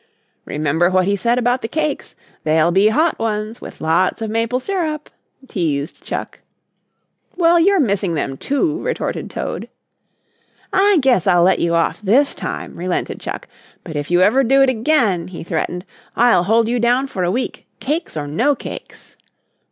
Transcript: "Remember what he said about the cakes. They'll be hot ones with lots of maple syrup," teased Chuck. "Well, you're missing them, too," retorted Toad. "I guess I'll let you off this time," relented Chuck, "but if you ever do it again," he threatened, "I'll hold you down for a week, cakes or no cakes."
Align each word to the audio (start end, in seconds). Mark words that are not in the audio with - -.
"Remember 0.45 0.89
what 0.89 1.05
he 1.05 1.15
said 1.15 1.37
about 1.37 1.61
the 1.61 1.67
cakes. 1.67 2.15
They'll 2.43 2.71
be 2.71 2.87
hot 2.87 3.19
ones 3.19 3.61
with 3.61 3.79
lots 3.81 4.19
of 4.23 4.31
maple 4.31 4.59
syrup," 4.59 5.11
teased 5.47 6.01
Chuck. 6.01 6.39
"Well, 7.35 7.59
you're 7.59 7.79
missing 7.79 8.15
them, 8.15 8.35
too," 8.35 8.81
retorted 8.81 9.29
Toad. 9.29 9.69
"I 10.73 10.97
guess 11.01 11.27
I'll 11.27 11.43
let 11.43 11.59
you 11.59 11.75
off 11.75 12.01
this 12.01 12.33
time," 12.33 12.77
relented 12.77 13.19
Chuck, 13.19 13.47
"but 13.83 13.95
if 13.95 14.09
you 14.09 14.21
ever 14.21 14.43
do 14.43 14.63
it 14.63 14.71
again," 14.71 15.27
he 15.27 15.43
threatened, 15.43 15.85
"I'll 16.15 16.45
hold 16.45 16.67
you 16.67 16.79
down 16.79 17.05
for 17.05 17.23
a 17.23 17.29
week, 17.29 17.67
cakes 17.79 18.17
or 18.17 18.25
no 18.25 18.55
cakes." 18.55 19.15